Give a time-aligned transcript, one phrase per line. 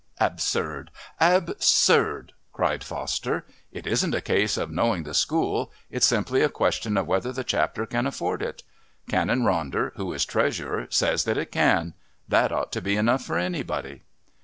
[0.19, 0.89] "Absurd.
[1.19, 3.45] Absurd," cried Foster.
[3.71, 5.71] "It isn't a case of knowing the School.
[5.91, 8.63] It's simply a question of whether the Chapter can afford it.
[9.07, 11.93] Canon Ronder, who is Treasurer, says that it can.
[12.27, 14.01] That ought to be enough for anybody."